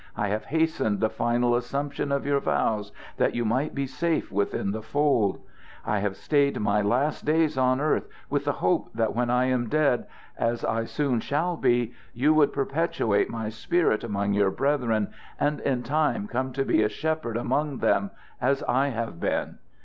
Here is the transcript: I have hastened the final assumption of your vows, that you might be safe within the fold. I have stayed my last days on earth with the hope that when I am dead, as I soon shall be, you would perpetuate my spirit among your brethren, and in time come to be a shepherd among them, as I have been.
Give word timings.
I 0.17 0.29
have 0.29 0.45
hastened 0.45 0.99
the 0.99 1.11
final 1.11 1.55
assumption 1.55 2.11
of 2.11 2.25
your 2.25 2.39
vows, 2.39 2.91
that 3.17 3.35
you 3.35 3.45
might 3.45 3.75
be 3.75 3.85
safe 3.85 4.31
within 4.31 4.71
the 4.71 4.81
fold. 4.81 5.39
I 5.85 5.99
have 5.99 6.15
stayed 6.17 6.59
my 6.59 6.81
last 6.81 7.23
days 7.23 7.55
on 7.55 7.79
earth 7.79 8.07
with 8.27 8.45
the 8.45 8.51
hope 8.53 8.89
that 8.95 9.15
when 9.15 9.29
I 9.29 9.45
am 9.45 9.69
dead, 9.69 10.07
as 10.39 10.65
I 10.65 10.85
soon 10.85 11.19
shall 11.19 11.55
be, 11.55 11.93
you 12.15 12.33
would 12.33 12.51
perpetuate 12.51 13.29
my 13.29 13.49
spirit 13.49 14.03
among 14.03 14.33
your 14.33 14.49
brethren, 14.49 15.09
and 15.39 15.59
in 15.59 15.83
time 15.83 16.25
come 16.27 16.51
to 16.53 16.65
be 16.65 16.81
a 16.81 16.89
shepherd 16.89 17.37
among 17.37 17.77
them, 17.77 18.09
as 18.41 18.63
I 18.63 18.87
have 18.87 19.19
been. 19.19 19.59